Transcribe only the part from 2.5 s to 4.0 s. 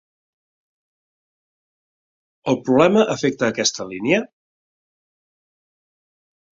El problema afecta a aquesta